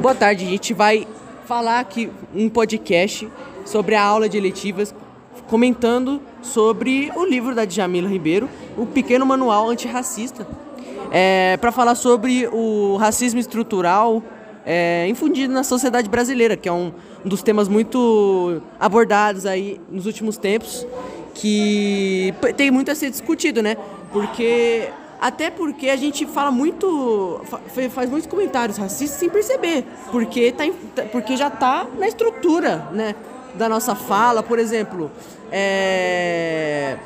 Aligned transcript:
Boa 0.00 0.14
tarde, 0.14 0.44
a 0.44 0.48
gente 0.48 0.74
vai 0.74 1.06
falar 1.46 1.80
aqui 1.80 2.10
um 2.34 2.50
podcast 2.50 3.28
sobre 3.64 3.94
a 3.94 4.02
aula 4.02 4.28
de 4.28 4.36
eletivas, 4.36 4.94
comentando 5.48 6.20
sobre 6.42 7.10
o 7.16 7.24
livro 7.24 7.54
da 7.54 7.64
Djamila 7.64 8.06
Ribeiro, 8.06 8.48
O 8.76 8.84
Pequeno 8.84 9.24
Manual 9.24 9.70
Antirracista, 9.70 10.46
é, 11.10 11.56
para 11.56 11.72
falar 11.72 11.94
sobre 11.94 12.46
o 12.52 12.96
racismo 12.96 13.40
estrutural 13.40 14.22
é, 14.66 15.06
infundido 15.08 15.54
na 15.54 15.64
sociedade 15.64 16.10
brasileira, 16.10 16.58
que 16.58 16.68
é 16.68 16.72
um, 16.72 16.92
um 17.24 17.28
dos 17.28 17.42
temas 17.42 17.66
muito 17.66 18.60
abordados 18.78 19.46
aí 19.46 19.80
nos 19.90 20.04
últimos 20.04 20.36
tempos, 20.36 20.86
que 21.34 22.34
tem 22.56 22.70
muito 22.70 22.90
a 22.90 22.94
ser 22.94 23.10
discutido, 23.10 23.62
né? 23.62 23.76
Porque 24.12 24.88
até 25.20 25.50
porque 25.50 25.88
a 25.88 25.96
gente 25.96 26.26
fala 26.26 26.50
muito, 26.50 27.40
faz 27.90 28.10
muitos 28.10 28.28
comentários 28.28 28.76
racistas 28.76 29.18
sem 29.18 29.28
perceber, 29.28 29.84
porque, 30.10 30.52
tá, 30.52 30.64
porque 31.12 31.36
já 31.36 31.48
está 31.48 31.86
na 31.98 32.06
estrutura, 32.06 32.88
né, 32.92 33.14
da 33.54 33.68
nossa 33.68 33.94
fala. 33.94 34.42
Por 34.42 34.58
exemplo, 34.58 35.10
é, 35.50 36.96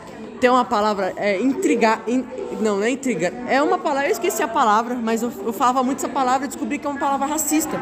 tem 0.41 0.51
uma 0.51 0.65
palavra, 0.65 1.13
é, 1.17 1.41
intrigar, 1.41 2.03
in, 2.07 2.25
não, 2.61 2.77
não 2.77 2.83
é 2.83 2.91
intrigar, 2.91 3.33
é 3.49 3.63
uma 3.63 3.79
palavra, 3.79 4.09
eu 4.09 4.13
esqueci 4.13 4.43
a 4.43 4.49
palavra, 4.49 4.95
mas 4.95 5.23
eu, 5.23 5.33
eu 5.45 5.53
falava 5.53 5.83
muito 5.83 5.99
essa 5.99 6.09
palavra 6.09 6.47
e 6.47 6.49
descobri 6.49 6.79
que 6.79 6.87
é 6.87 6.91
uma 6.91 6.99
palavra 6.99 7.27
racista. 7.27 7.81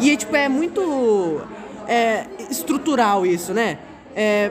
E 0.00 0.16
tipo, 0.16 0.34
é 0.36 0.48
muito 0.48 1.40
é, 1.86 2.26
estrutural 2.50 3.26
isso, 3.26 3.52
né? 3.52 3.78
É, 4.14 4.50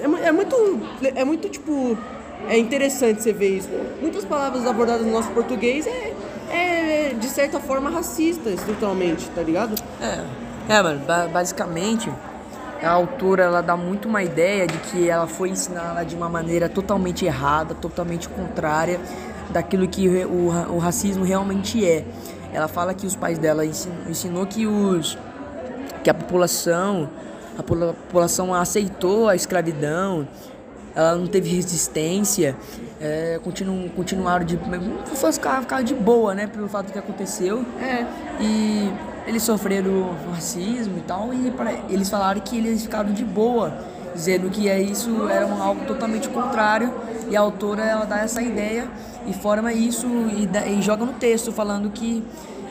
é, 0.00 0.28
é 0.28 0.32
muito, 0.32 0.80
é 1.02 1.24
muito 1.24 1.48
tipo 1.48 1.96
é 2.48 2.58
interessante 2.58 3.22
você 3.22 3.32
ver 3.32 3.58
isso. 3.58 3.68
Muitas 4.00 4.24
palavras 4.24 4.66
abordadas 4.66 5.06
no 5.06 5.12
nosso 5.12 5.30
português 5.30 5.86
é, 5.86 6.12
é 6.50 7.14
de 7.18 7.28
certa 7.28 7.60
forma 7.60 7.90
racista 7.90 8.50
estruturalmente, 8.50 9.28
tá 9.30 9.42
ligado? 9.42 9.74
É, 10.00 10.24
é 10.68 10.82
mano, 10.82 11.00
basicamente 11.32 12.10
a 12.82 12.90
autora 12.90 13.44
ela 13.44 13.62
dá 13.62 13.76
muito 13.76 14.08
uma 14.08 14.22
ideia 14.22 14.66
de 14.66 14.76
que 14.78 15.08
ela 15.08 15.26
foi 15.26 15.50
ensinada 15.50 16.04
de 16.04 16.16
uma 16.16 16.28
maneira 16.28 16.68
totalmente 16.68 17.24
errada, 17.24 17.74
totalmente 17.74 18.28
contrária 18.28 19.00
daquilo 19.50 19.86
que 19.86 20.08
o, 20.24 20.74
o 20.74 20.78
racismo 20.78 21.24
realmente 21.24 21.86
é. 21.86 22.04
Ela 22.52 22.68
fala 22.68 22.92
que 22.92 23.06
os 23.06 23.14
pais 23.14 23.38
dela 23.38 23.64
ensinou, 23.64 23.96
ensinou 24.08 24.46
que 24.46 24.66
os 24.66 25.16
que 26.02 26.10
a 26.10 26.14
população 26.14 27.08
a 27.56 27.62
população 27.62 28.54
aceitou 28.54 29.28
a 29.28 29.36
escravidão, 29.36 30.26
ela 30.94 31.16
não 31.16 31.26
teve 31.26 31.54
resistência, 31.54 32.56
é, 33.00 33.40
continu, 33.42 33.90
continuaram 33.90 34.44
de. 34.44 34.58
Pessoas 35.08 35.36
ficaram 35.36 35.84
de 35.84 35.94
boa, 35.94 36.34
né? 36.34 36.46
Pelo 36.46 36.68
fato 36.68 36.92
que 36.92 36.98
aconteceu. 36.98 37.64
É. 37.80 38.06
E 38.40 38.92
eles 39.26 39.42
sofreram 39.42 40.14
racismo 40.32 40.98
e 40.98 41.02
tal, 41.02 41.32
e 41.32 41.50
pra, 41.50 41.72
eles 41.88 42.08
falaram 42.08 42.40
que 42.40 42.56
eles 42.56 42.82
ficaram 42.82 43.12
de 43.12 43.24
boa, 43.24 43.72
dizendo 44.14 44.50
que 44.50 44.68
é 44.68 44.80
isso 44.80 45.28
era 45.28 45.46
um, 45.46 45.62
algo 45.62 45.84
totalmente 45.86 46.28
contrário. 46.28 46.92
E 47.28 47.36
a 47.36 47.40
autora 47.40 47.82
ela 47.82 48.04
dá 48.04 48.20
essa 48.20 48.42
ideia 48.42 48.86
e 49.26 49.32
forma 49.32 49.72
isso 49.72 50.06
e, 50.06 50.48
e 50.76 50.82
joga 50.82 51.04
no 51.04 51.12
texto, 51.14 51.52
falando 51.52 51.90
que 51.90 52.22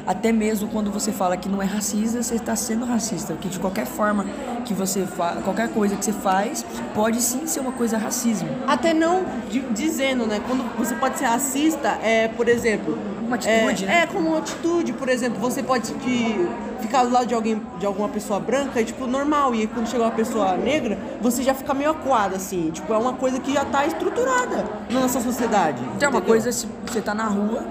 até 0.06 0.32
mesmo 0.32 0.68
quando 0.70 0.92
você 0.92 1.12
fala 1.12 1.38
que 1.38 1.50
não 1.50 1.62
é 1.62 1.66
racista, 1.66 2.22
você 2.22 2.36
está 2.36 2.56
sendo 2.56 2.86
racista. 2.86 3.34
Porque 3.34 3.50
de 3.50 3.60
qualquer 3.60 3.86
forma 3.86 4.26
que 4.66 4.74
você 4.74 5.06
faz, 5.06 5.44
qualquer 5.44 5.70
coisa 5.70 5.96
que 5.96 6.06
você 6.06 6.14
faz, 6.14 6.66
pode 6.94 7.22
sim 7.22 7.46
ser 7.48 7.60
uma 7.60 7.72
coisa 7.72 7.98
racismo. 7.98 8.50
Até 8.68 8.94
não 8.94 9.24
dizendo, 9.72 10.26
né? 10.26 10.42
Quando 10.46 10.64
você 10.78 10.96
pode 10.96 11.18
ser 11.18 11.26
racista, 11.26 11.90
é, 12.04 12.28
por 12.28 12.48
exemplo. 12.48 12.98
Uma 13.26 13.36
atitude, 13.36 13.86
é, 13.86 13.88
né? 13.88 14.02
É, 14.02 14.08
como 14.08 14.30
uma 14.30 14.40
atitude, 14.40 14.92
por 14.92 15.08
exemplo, 15.08 15.40
você 15.40 15.64
pode 15.64 15.94
de, 15.94 16.48
ficar 16.82 17.06
do 17.06 17.12
lado 17.12 17.28
de 17.28 17.34
alguém, 17.34 17.62
de 17.80 17.86
alguma 17.86 18.10
pessoa 18.10 18.42
branca, 18.42 18.82
é 18.82 18.84
tipo, 18.84 19.08
normal. 19.08 19.56
E 19.56 19.68
quando 19.68 19.88
chega 19.88 20.04
uma 20.04 20.12
pessoa 20.12 20.58
negra, 20.58 20.98
você 21.22 21.42
já 21.42 21.54
fica 21.54 21.74
meio 21.74 21.92
acuado, 21.92 22.36
assim. 22.36 22.72
Tipo, 22.72 22.94
é 22.94 22.98
uma 22.98 23.14
coisa 23.14 23.40
que 23.40 23.54
já 23.54 23.64
está 23.64 23.86
estruturada 23.86 24.66
na 24.90 25.00
nossa 25.00 25.22
sociedade. 25.22 25.82
Então, 25.95 26.08
é 26.08 26.11
uma 26.11 26.22
coisa, 26.22 26.52
se 26.52 26.67
você 26.86 27.00
tá 27.00 27.16
na 27.16 27.28
rua, 27.28 27.64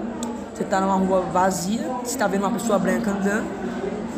você 0.61 0.67
tá 0.67 0.79
numa 0.79 0.95
rua 0.95 1.21
vazia, 1.21 1.81
você 2.03 2.17
tá 2.17 2.27
vendo 2.27 2.41
uma 2.41 2.51
pessoa 2.51 2.77
branca 2.77 3.09
andando, 3.09 3.47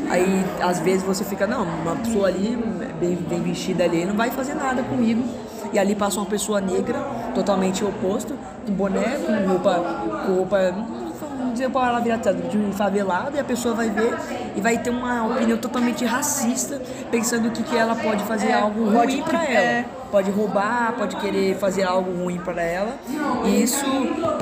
aí 0.09 0.45
às 0.61 0.79
vezes 0.79 1.03
você 1.03 1.23
fica, 1.23 1.47
não, 1.47 1.63
uma 1.63 1.95
pessoa 1.95 2.27
ali, 2.27 2.57
bem, 2.99 3.15
bem 3.15 3.41
vestida 3.41 3.85
ali, 3.85 4.05
não 4.05 4.15
vai 4.15 4.29
fazer 4.29 4.53
nada 4.53 4.83
comigo. 4.83 5.23
E 5.71 5.79
ali 5.79 5.95
passa 5.95 6.19
uma 6.19 6.25
pessoa 6.25 6.59
negra, 6.61 6.99
totalmente 7.33 7.83
oposto, 7.83 8.35
com 8.65 8.73
boné, 8.73 9.17
com 9.25 9.49
roupa, 9.49 9.73
com 10.25 10.33
roupa 10.35 10.57
dizer 11.53 11.69
para 11.69 11.87
ela 11.87 11.99
virar 11.99 12.17
de 12.17 12.57
um 12.57 12.71
favelado 12.71 13.35
e 13.35 13.39
a 13.39 13.43
pessoa 13.43 13.73
vai 13.73 13.89
ver 13.89 14.13
e 14.56 14.62
vai 14.62 14.78
ter 14.78 14.90
uma 14.90 15.25
opinião 15.25 15.58
totalmente 15.58 16.06
racista, 16.06 16.81
pensando 17.09 17.52
que, 17.52 17.64
que 17.64 17.75
ela 17.75 17.96
pode 17.96 18.24
fazer 18.24 18.50
é, 18.50 18.53
algo 18.53 18.90
ruim 18.90 19.22
para 19.22 19.44
ela. 19.44 19.59
É. 19.59 19.86
Pode 20.12 20.30
roubar, 20.30 20.94
pode 20.96 21.16
querer 21.16 21.56
fazer 21.56 21.84
algo 21.84 22.12
ruim 22.24 22.38
para 22.38 22.62
ela. 22.62 22.97
E 23.46 23.64
isso 23.64 23.86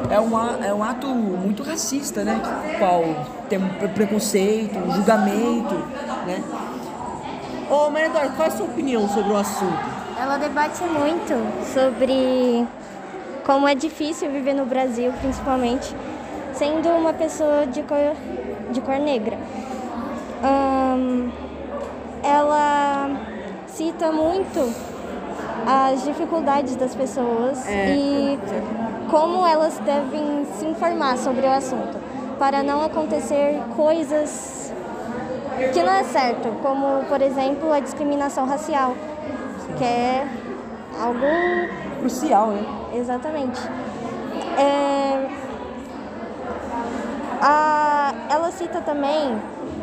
é, 0.09 0.19
uma, 0.19 0.59
é 0.65 0.73
um 0.73 0.83
ato 0.83 1.07
muito 1.07 1.63
racista, 1.63 2.23
né? 2.23 2.41
Qual 2.77 3.03
tem 3.47 3.57
um 3.57 3.69
preconceito, 3.93 4.77
um 4.77 4.91
julgamento, 4.93 5.75
né? 6.27 6.43
Ô, 7.69 7.89
Maria 7.89 8.09
qual 8.09 8.43
é 8.43 8.47
a 8.47 8.51
sua 8.51 8.65
opinião 8.65 9.07
sobre 9.07 9.31
o 9.31 9.37
assunto? 9.37 9.79
Ela 10.19 10.37
debate 10.37 10.83
muito 10.83 11.33
sobre 11.73 12.67
como 13.45 13.65
é 13.65 13.73
difícil 13.73 14.29
viver 14.29 14.53
no 14.53 14.65
Brasil, 14.65 15.13
principalmente 15.21 15.95
sendo 16.53 16.89
uma 16.89 17.13
pessoa 17.13 17.65
de 17.65 17.81
cor, 17.83 17.97
de 18.71 18.81
cor 18.81 18.99
negra. 18.99 19.37
Ela 22.23 23.09
cita 23.67 24.11
muito 24.11 24.73
as 25.65 26.03
dificuldades 26.03 26.75
das 26.75 26.95
pessoas 26.95 27.67
é. 27.67 27.95
e 27.95 28.39
como 29.09 29.45
elas 29.45 29.77
devem 29.79 30.45
se 30.57 30.65
informar 30.65 31.17
sobre 31.17 31.45
o 31.45 31.51
assunto, 31.51 31.97
para 32.39 32.63
não 32.63 32.83
acontecer 32.83 33.61
coisas 33.75 34.73
que 35.73 35.83
não 35.83 35.93
é 35.93 36.03
certo, 36.03 36.49
como, 36.61 37.03
por 37.05 37.21
exemplo, 37.21 37.71
a 37.71 37.79
discriminação 37.79 38.47
racial, 38.47 38.95
que 39.77 39.83
é 39.83 40.27
algo 40.99 41.99
crucial, 41.99 42.47
né? 42.47 42.65
Exatamente. 42.95 43.59
É, 44.57 45.29
ah, 47.41 48.13
ela 48.29 48.51
cita 48.51 48.81
também 48.81 49.39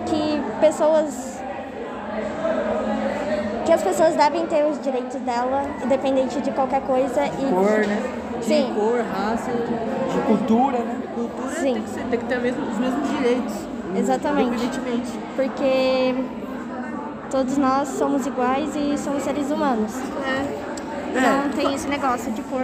que 0.09 0.43
pessoas 0.61 1.39
que 3.69 3.73
as 3.73 3.83
pessoas 3.83 4.15
devem 4.15 4.47
ter 4.47 4.65
os 4.65 4.81
direitos 4.81 5.21
dela, 5.21 5.63
independente 5.85 6.41
de 6.41 6.51
qualquer 6.53 6.81
coisa. 6.81 7.29
De 7.29 7.45
e 7.45 7.51
cor, 7.51 7.87
né? 7.87 8.03
De 8.39 8.45
Sim. 8.47 8.73
cor, 8.75 9.05
raça, 9.05 9.51
de 9.51 10.21
cultura, 10.27 10.79
né? 10.79 11.01
Cultura 11.15 11.55
Sim. 11.55 11.75
Tem, 11.75 11.83
que 11.83 11.91
ser, 11.91 12.05
tem 12.05 12.19
que 12.19 12.25
ter 12.25 12.41
mesmo, 12.41 12.67
os 12.67 12.79
mesmos 12.79 13.11
direitos. 13.11 13.55
Exatamente. 13.95 14.49
Independentemente. 14.49 15.11
Porque 15.37 16.15
todos 17.31 17.59
nós 17.59 17.89
somos 17.89 18.27
iguais 18.27 18.75
e 18.75 18.97
somos 18.97 19.23
seres 19.23 19.51
humanos. 19.51 19.93
É. 20.27 20.69
Não 21.21 21.47
é. 21.47 21.49
tem 21.55 21.75
esse 21.75 21.89
negócio 21.89 22.33
de 22.33 22.41
cor, 22.43 22.61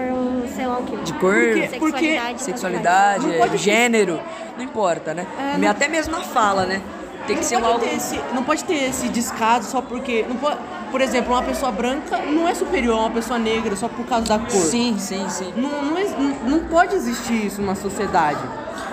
sei 0.54 0.66
lá 0.66 0.78
o 0.78 0.84
quê. 0.84 0.97
De 1.04 1.12
cor, 1.15 1.34
porque, 1.34 1.69
sexualidade, 1.69 2.43
sexualidade 2.43 3.34
é, 3.34 3.56
gênero, 3.59 4.21
não 4.56 4.65
importa, 4.65 5.12
né? 5.12 5.27
É, 5.38 5.59
não... 5.59 5.69
Até 5.69 5.87
mesmo 5.87 6.16
na 6.16 6.22
fala, 6.22 6.65
né? 6.65 6.81
Tem 7.27 7.37
que 7.37 7.43
não 7.43 7.49
ser 7.49 7.55
algo... 7.57 7.85
Esse, 7.85 8.21
não 8.35 8.43
pode 8.43 8.65
ter 8.65 8.75
esse 8.75 9.09
descaso 9.09 9.71
só 9.71 9.81
porque... 9.81 10.25
Não 10.29 10.37
pode, 10.37 10.59
por 10.91 11.01
exemplo, 11.01 11.33
uma 11.33 11.43
pessoa 11.43 11.73
branca 11.73 12.19
não 12.19 12.49
é 12.49 12.55
superior 12.55 12.97
a 12.97 13.01
uma 13.03 13.11
pessoa 13.11 13.39
negra 13.39 13.75
só 13.77 13.89
por 13.89 14.07
causa 14.07 14.27
da 14.27 14.39
cor. 14.39 14.51
Sim, 14.51 14.97
sim, 14.99 15.29
sim. 15.29 15.53
Não, 15.57 15.83
não, 15.83 16.51
não 16.51 16.69
pode 16.69 16.95
existir 16.95 17.47
isso 17.47 17.61
numa 17.61 17.75
sociedade. 17.75 18.41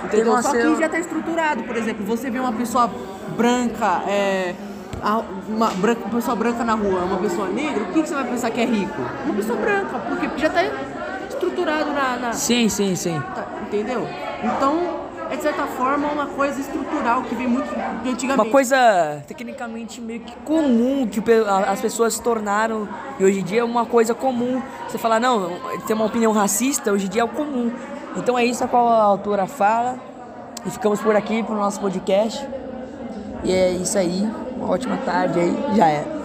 Entendeu? 0.04 0.42
Só 0.42 0.52
que 0.52 0.76
já 0.78 0.86
está 0.86 1.00
estruturado. 1.00 1.64
Por 1.64 1.76
exemplo, 1.76 2.06
você 2.06 2.30
vê 2.30 2.40
uma 2.40 2.54
pessoa 2.54 2.90
branca... 3.36 4.04
É, 4.08 4.56
uma, 5.48 5.70
branca, 5.72 6.02
uma 6.02 6.16
pessoa 6.16 6.36
branca 6.36 6.64
na 6.64 6.76
rua, 6.76 7.02
uma 7.02 7.18
pessoa 7.18 7.48
negra, 7.50 7.84
o 7.84 7.86
que, 7.88 8.02
que 8.02 8.08
você 8.08 8.14
vai 8.14 8.24
pensar 8.26 8.52
que 8.52 8.62
é 8.62 8.66
rico? 8.66 9.02
Uma 9.26 9.34
pessoa 9.34 9.58
branca, 9.58 10.00
porque 10.00 10.30
já 10.38 10.48
está 10.48 10.64
estruturado 11.28 11.92
na, 11.92 12.18
na, 12.18 12.34
Sim, 12.34 12.70
sim, 12.70 12.96
sim. 12.96 13.20
Tá, 13.34 13.48
entendeu? 13.64 14.08
Então, 14.44 15.01
é 15.32 15.36
de 15.38 15.42
certa 15.42 15.66
forma 15.66 16.10
uma 16.10 16.28
coisa 16.28 16.60
estrutural 16.60 17.24
que 17.24 17.34
vem 17.34 17.48
muito 17.48 17.70
de 18.04 18.10
antigamente. 18.10 18.34
Uma 18.34 18.52
coisa 18.52 19.24
tecnicamente 19.26 20.02
meio 20.02 20.20
que 20.20 20.36
comum 20.38 21.08
que 21.08 21.24
as 21.68 21.80
pessoas 21.80 22.16
se 22.16 22.22
tornaram 22.22 22.88
e 23.18 23.24
hoje 23.24 23.40
em 23.40 23.44
dia 23.44 23.62
é 23.62 23.64
uma 23.64 23.86
coisa 23.86 24.14
comum. 24.14 24.62
Você 24.88 24.98
falar, 24.98 25.22
não, 25.22 25.50
ter 25.88 25.94
uma 25.94 26.06
opinião 26.06 26.34
racista, 26.34 26.92
hoje 26.92 27.06
em 27.06 27.10
dia 27.10 27.22
é 27.22 27.26
o 27.26 27.30
comum. 27.30 27.72
Então 28.18 28.38
é 28.38 28.44
isso 28.44 28.62
a 28.64 28.68
qual 28.68 28.90
a 28.90 29.04
autora 29.04 29.48
fala. 29.48 29.98
E 30.66 30.70
ficamos 30.70 31.00
por 31.00 31.16
aqui 31.16 31.42
pro 31.42 31.56
nosso 31.56 31.80
podcast. 31.80 32.46
E 33.44 33.52
é 33.54 33.72
isso 33.72 33.98
aí. 33.98 34.30
Uma 34.58 34.70
ótima 34.70 34.98
tarde 34.98 35.40
aí, 35.40 35.76
já 35.76 35.88
é. 35.88 36.21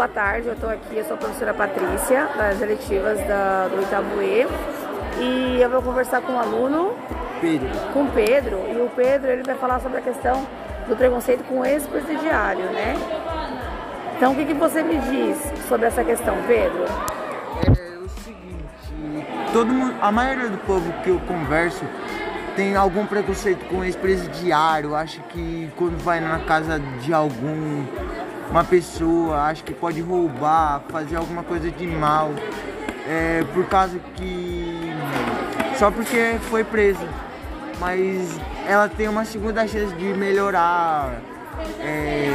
Boa 0.00 0.08
tarde. 0.08 0.46
Eu 0.48 0.54
estou 0.54 0.70
aqui, 0.70 0.96
eu 0.96 1.04
sou 1.04 1.12
a 1.12 1.18
professora 1.18 1.52
Patrícia, 1.52 2.26
das 2.34 2.62
eletivas 2.62 3.18
da, 3.28 3.68
do 3.68 3.82
Itabuê. 3.82 4.46
E 5.18 5.60
eu 5.60 5.68
vou 5.68 5.82
conversar 5.82 6.22
com 6.22 6.32
o 6.32 6.36
um 6.36 6.40
aluno. 6.40 6.94
Pedro. 7.38 7.68
Com 7.92 8.04
o 8.04 8.10
Pedro. 8.10 8.56
E 8.74 8.80
o 8.80 8.90
Pedro 8.96 9.30
ele 9.30 9.42
vai 9.42 9.54
falar 9.56 9.78
sobre 9.80 9.98
a 9.98 10.00
questão 10.00 10.46
do 10.88 10.96
preconceito 10.96 11.44
com 11.44 11.66
ex-presidiário, 11.66 12.64
né? 12.72 12.94
Então, 14.16 14.32
o 14.32 14.36
que, 14.36 14.46
que 14.46 14.54
você 14.54 14.82
me 14.82 14.96
diz 15.00 15.36
sobre 15.68 15.86
essa 15.86 16.02
questão, 16.02 16.34
Pedro? 16.46 16.84
É 17.66 17.98
o 17.98 18.08
seguinte, 18.08 19.26
todo 19.52 19.70
mundo, 19.70 19.94
a 20.00 20.10
maioria 20.10 20.48
do 20.48 20.58
povo 20.64 20.90
que 21.02 21.10
eu 21.10 21.20
converso 21.28 21.84
tem 22.56 22.74
algum 22.74 23.04
preconceito 23.04 23.66
com 23.66 23.84
ex-presidiário, 23.84 24.94
acha 24.94 25.20
que 25.28 25.70
quando 25.76 26.02
vai 26.02 26.20
na 26.20 26.38
casa 26.40 26.80
de 27.00 27.12
algum 27.12 27.84
uma 28.50 28.64
pessoa, 28.64 29.42
acha 29.42 29.62
que 29.62 29.72
pode 29.72 30.00
roubar, 30.00 30.82
fazer 30.88 31.16
alguma 31.16 31.42
coisa 31.42 31.70
de 31.70 31.86
mal, 31.86 32.30
é, 33.06 33.44
por 33.54 33.64
causa 33.66 33.98
que 34.16 34.92
só 35.78 35.90
porque 35.90 36.36
foi 36.50 36.64
presa, 36.64 37.06
mas 37.78 38.28
ela 38.66 38.88
tem 38.88 39.08
uma 39.08 39.24
segunda 39.24 39.66
chance 39.66 39.94
de 39.94 40.12
melhorar, 40.14 41.20
é, 41.80 42.30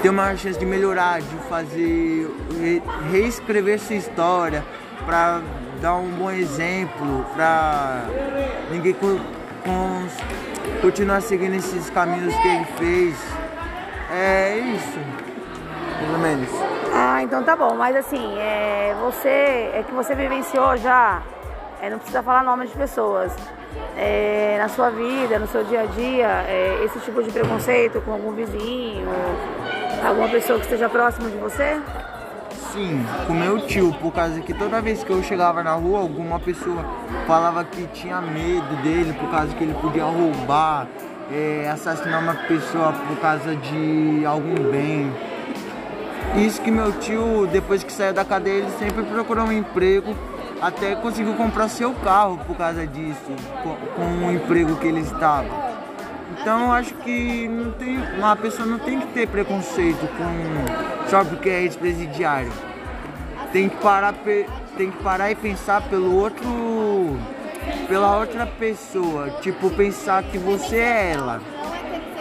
tem 0.00 0.10
uma 0.10 0.36
chance 0.36 0.58
de 0.58 0.64
melhorar, 0.64 1.20
de 1.20 1.36
fazer 1.48 2.30
reescrever 3.10 3.80
sua 3.80 3.96
história 3.96 4.64
para 5.04 5.42
dar 5.82 5.96
um 5.96 6.08
bom 6.10 6.30
exemplo 6.30 7.26
para 7.34 8.04
ninguém 8.70 8.94
co 8.94 9.18
continuar 10.80 11.22
seguindo 11.22 11.54
esses 11.54 11.88
caminhos 11.90 12.34
que 12.36 12.48
ele 12.48 12.64
fez. 12.78 13.43
É 14.16 14.58
isso, 14.58 14.98
mais 15.98 16.12
ou 16.12 16.18
menos. 16.18 16.48
Ah, 16.94 17.20
então 17.20 17.42
tá 17.42 17.56
bom, 17.56 17.74
mas 17.74 17.96
assim, 17.96 18.38
é, 18.38 18.94
você 19.02 19.28
é 19.28 19.84
que 19.84 19.92
você 19.92 20.14
vivenciou 20.14 20.76
já, 20.76 21.20
é, 21.82 21.90
não 21.90 21.98
precisa 21.98 22.22
falar 22.22 22.44
nomes 22.44 22.70
de 22.70 22.76
pessoas. 22.76 23.34
É, 23.96 24.56
na 24.60 24.68
sua 24.68 24.90
vida, 24.90 25.36
no 25.40 25.48
seu 25.48 25.64
dia 25.64 25.80
a 25.80 25.86
dia, 25.86 26.28
é, 26.46 26.84
esse 26.84 27.00
tipo 27.00 27.20
de 27.24 27.32
preconceito 27.32 28.00
com 28.02 28.12
algum 28.12 28.30
vizinho, 28.30 29.08
alguma 30.06 30.28
pessoa 30.28 30.60
que 30.60 30.64
esteja 30.66 30.88
próximo 30.88 31.28
de 31.28 31.36
você? 31.36 31.80
Sim, 32.72 33.04
com 33.26 33.32
meu 33.32 33.66
tio, 33.66 33.92
por 34.00 34.12
causa 34.12 34.40
que 34.40 34.54
toda 34.54 34.80
vez 34.80 35.02
que 35.02 35.10
eu 35.10 35.22
chegava 35.24 35.62
na 35.64 35.74
rua, 35.74 36.00
alguma 36.00 36.38
pessoa 36.38 36.84
falava 37.26 37.64
que 37.64 37.84
tinha 37.88 38.20
medo 38.20 38.76
dele, 38.82 39.12
por 39.12 39.28
causa 39.28 39.52
que 39.54 39.64
ele 39.64 39.74
podia 39.74 40.04
roubar, 40.04 40.86
é, 41.30 41.68
assassinar 41.70 42.22
uma 42.22 42.34
pessoa 42.34 42.92
por 42.92 43.16
causa 43.18 43.54
de 43.56 44.24
algum 44.26 44.54
bem. 44.70 45.12
Isso 46.36 46.60
que 46.60 46.70
meu 46.70 46.92
tio, 46.98 47.46
depois 47.50 47.84
que 47.84 47.92
saiu 47.92 48.12
da 48.12 48.24
cadeia, 48.24 48.58
ele 48.58 48.70
sempre 48.78 49.04
procurou 49.04 49.46
um 49.46 49.52
emprego, 49.52 50.16
até 50.60 50.94
conseguiu 50.96 51.34
comprar 51.34 51.68
seu 51.68 51.92
carro 51.94 52.38
por 52.46 52.56
causa 52.56 52.86
disso, 52.86 53.32
com, 53.62 53.76
com 53.94 54.26
o 54.26 54.32
emprego 54.32 54.76
que 54.76 54.86
ele 54.86 55.00
estava. 55.00 55.48
Então 56.40 56.66
eu 56.66 56.72
acho 56.72 56.94
que 56.96 57.46
não 57.48 57.70
tem, 57.72 57.98
uma 58.18 58.34
pessoa 58.34 58.66
não 58.66 58.78
tem 58.78 58.98
que 58.98 59.06
ter 59.08 59.28
preconceito 59.28 60.06
com 60.16 61.08
só 61.08 61.24
porque 61.24 61.48
é 61.48 61.62
ex-presidiário. 61.62 62.52
Tem 63.52 63.68
que 63.68 63.76
parar, 63.76 64.14
tem 64.76 64.90
que 64.90 65.02
parar 65.02 65.30
e 65.30 65.34
pensar 65.36 65.80
pelo 65.82 66.16
outro, 66.16 67.16
pela 67.88 68.18
outra 68.18 68.46
pessoa, 68.46 69.30
tipo 69.40 69.70
pensar 69.70 70.22
que 70.24 70.38
você 70.38 70.76
é 70.76 71.12
ela, 71.12 71.40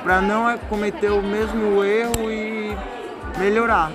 para 0.04 0.22
não 0.22 0.58
cometer 0.70 1.12
o 1.12 1.22
mesmo 1.22 1.84
erro 1.84 2.32
e 2.32 2.76
melhorar. 3.38 3.92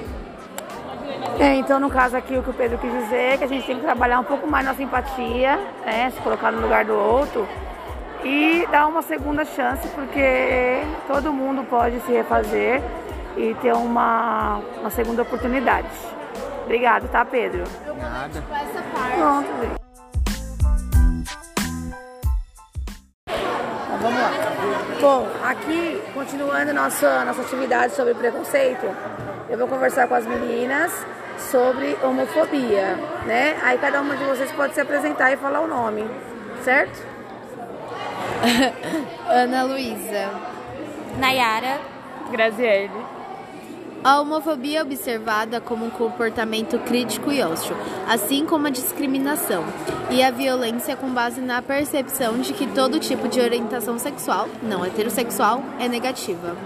É, 1.39 1.55
então 1.55 1.79
no 1.79 1.89
caso 1.89 2.17
aqui 2.17 2.37
o 2.37 2.43
que 2.43 2.51
o 2.51 2.55
Pedro 2.55 2.79
quis 2.79 2.93
dizer 2.93 3.35
é 3.35 3.37
que 3.37 3.45
a 3.45 3.47
gente 3.47 3.67
tem 3.67 3.77
que 3.77 3.83
trabalhar 3.83 4.19
um 4.19 4.25
pouco 4.25 4.47
mais 4.47 4.67
nossa 4.67 4.83
empatia, 4.83 5.57
né, 5.85 6.11
se 6.11 6.21
colocar 6.21 6.51
no 6.51 6.61
lugar 6.61 6.85
do 6.85 6.95
outro 6.95 7.47
e 8.25 8.67
dar 8.71 8.87
uma 8.87 9.03
segunda 9.03 9.45
chance, 9.45 9.87
porque 9.89 10.83
todo 11.07 11.33
mundo 11.33 11.65
pode 11.65 12.01
se 12.01 12.13
refazer 12.13 12.83
e 13.37 13.55
ter 13.63 13.73
uma, 13.73 14.61
uma 14.81 14.91
segunda 14.91 15.23
oportunidade. 15.23 15.89
Obrigado, 16.65 17.09
tá, 17.09 17.25
Pedro? 17.25 17.65
Nada. 17.97 18.43
Pronto, 19.17 19.49
gente. 19.63 19.78
Bom, 25.01 25.29
aqui, 25.45 26.03
continuando 26.13 26.75
nossa, 26.75 27.25
nossa 27.25 27.43
atividade 27.43 27.95
sobre 27.95 28.15
preconceito, 28.15 28.85
eu 29.49 29.57
vou 29.57 29.69
conversar 29.69 30.09
com 30.09 30.15
as 30.17 30.27
meninas 30.27 30.93
sobre 31.39 31.97
homofobia, 32.03 32.97
né? 33.25 33.57
Aí 33.63 33.79
cada 33.79 34.01
uma 34.01 34.17
de 34.17 34.25
vocês 34.25 34.51
pode 34.51 34.75
se 34.75 34.81
apresentar 34.81 35.33
e 35.33 35.37
falar 35.37 35.61
o 35.61 35.69
nome, 35.69 36.05
certo? 36.65 37.01
Ana 39.31 39.63
Luísa. 39.63 40.31
Nayara. 41.19 41.79
Graziele. 42.33 43.18
A 44.03 44.21
homofobia 44.21 44.79
é 44.79 44.83
observada 44.83 45.61
como 45.61 45.85
um 45.85 45.91
comportamento 45.91 46.79
crítico 46.79 47.33
e 47.33 47.43
hostil, 47.43 47.77
assim 48.09 48.47
como 48.47 48.69
a 48.69 48.71
discriminação, 48.71 49.65
e 50.11 50.23
a 50.23 50.31
violência 50.31 50.97
com 50.97 51.09
base 51.11 51.41
na 51.41 51.61
percepção 51.61 52.39
de 52.39 52.53
que 52.53 52.67
todo 52.69 53.01
tipo 53.01 53.29
de 53.29 53.41
orientação 53.41 53.99
sexual, 53.99 54.49
não 54.63 54.85
heterossexual, 54.85 55.63
é 55.81 55.89
negativa. 55.89 56.57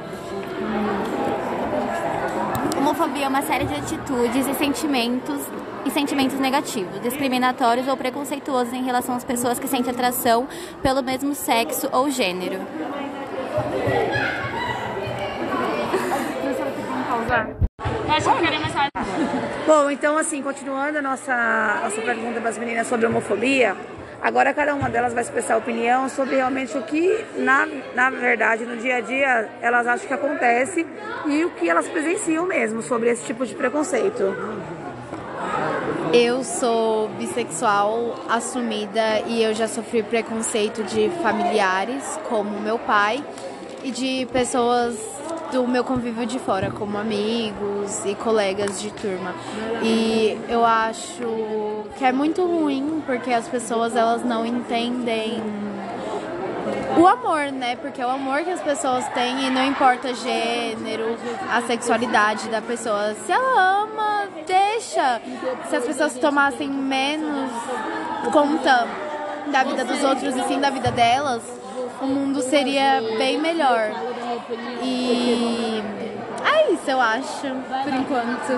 Homofobia 2.77 3.25
é 3.25 3.29
uma 3.29 3.43
série 3.43 3.65
de 3.65 3.75
atitudes 3.75 4.47
e 4.47 4.55
sentimentos 4.55 5.41
e 5.85 5.91
sentimentos 5.91 6.39
negativos, 6.39 7.01
discriminatórios 7.01 7.89
ou 7.89 7.97
preconceituosos 7.97 8.73
em 8.73 8.85
relação 8.85 9.17
às 9.17 9.25
pessoas 9.25 9.59
que 9.59 9.67
sentem 9.67 9.91
atração 9.91 10.47
pelo 10.83 11.03
mesmo 11.03 11.35
sexo 11.35 11.89
ou 11.91 12.09
gênero. 12.11 12.61
Bom, 19.67 19.91
então 19.91 20.19
assim, 20.19 20.43
continuando 20.43 20.99
a 20.99 21.03
nossa, 21.03 21.81
nossa 21.83 22.01
pergunta 22.03 22.41
para 22.41 22.51
as 22.51 22.59
meninas 22.59 22.87
sobre 22.87 23.07
homofobia, 23.07 23.75
agora 24.21 24.53
cada 24.53 24.75
uma 24.75 24.91
delas 24.91 25.15
vai 25.15 25.23
expressar 25.23 25.57
opinião 25.57 26.09
sobre 26.09 26.37
realmente 26.37 26.77
o 26.77 26.83
que, 26.83 27.25
na, 27.37 27.67
na 27.95 28.11
verdade, 28.11 28.65
no 28.65 28.77
dia 28.77 28.97
a 28.97 29.01
dia, 29.01 29.49
elas 29.63 29.87
acham 29.87 30.07
que 30.07 30.13
acontece 30.15 30.87
e 31.27 31.45
o 31.45 31.51
que 31.51 31.69
elas 31.69 31.89
presenciam 31.89 32.45
mesmo 32.47 32.83
sobre 32.83 33.09
esse 33.09 33.25
tipo 33.25 33.47
de 33.47 33.55
preconceito. 33.55 34.35
Eu 36.13 36.45
sou 36.45 37.09
bissexual 37.11 38.17
assumida 38.29 39.21
e 39.27 39.43
eu 39.43 39.55
já 39.55 39.67
sofri 39.67 40.03
preconceito 40.03 40.85
de 40.85 41.09
familiares, 41.23 42.05
como 42.29 42.61
meu 42.61 42.79
pai, 42.79 43.25
e 43.83 43.91
de 43.91 44.27
pessoas 44.27 44.95
do 45.53 45.69
meu 45.69 45.85
convívio 45.85 46.25
de 46.25 46.39
fora, 46.39 46.71
como 46.71 46.97
amigos 46.97 48.05
e 48.07 48.15
colegas 48.15 48.81
de 48.81 48.91
turma. 48.91 49.35
E 49.83 50.39
eu 50.49 50.65
acho 50.65 51.85
que 51.99 52.05
é 52.05 52.11
muito 52.11 52.43
ruim 52.45 53.03
porque 53.05 53.31
as 53.31 53.47
pessoas 53.47 53.95
elas 53.95 54.25
não 54.25 54.47
entendem 54.47 55.43
o 56.99 57.07
amor, 57.07 57.53
né? 57.53 57.77
Porque 57.77 58.01
é 58.01 58.07
o 58.07 58.11
amor 58.11 58.43
que 58.43 58.51
as 58.51 58.63
pessoas 58.63 59.07
têm 59.09 59.47
e 59.47 59.51
não 59.51 59.65
importa 59.65 60.15
gênero, 60.15 61.17
a 61.51 61.61
sexualidade 61.63 62.49
da 62.49 62.63
pessoa. 62.63 63.15
Se 63.27 63.33
ela 63.33 63.83
ama, 63.83 64.29
deixa. 64.47 65.21
Se 65.69 65.77
as 65.77 65.85
pessoas 65.85 66.15
tomassem 66.15 66.69
menos 66.71 67.51
conta 68.33 68.87
da 69.51 69.65
vida 69.65 69.85
dos 69.85 70.03
outros 70.03 70.35
e 70.35 70.43
sim 70.45 70.59
da 70.61 70.71
vida 70.71 70.91
delas, 70.91 71.43
o 72.01 72.07
mundo 72.07 72.41
seria 72.41 73.03
bem 73.19 73.39
melhor. 73.39 74.12
E 74.83 75.83
é 76.45 76.73
isso, 76.73 76.91
eu 76.91 77.01
acho, 77.01 77.47
por 77.85 77.95
enquanto. 77.95 78.53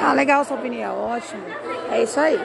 Ah, 0.00 0.12
legal 0.12 0.44
sua 0.44 0.56
opinião, 0.56 0.96
ótimo. 1.10 1.42
É 1.90 2.02
isso 2.02 2.18
aí. 2.18 2.40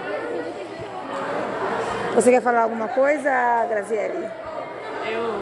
Você 2.15 2.29
quer 2.31 2.41
falar 2.41 2.63
alguma 2.63 2.87
coisa, 2.89 3.65
Graziele? 3.69 4.27
Eu. 5.09 5.41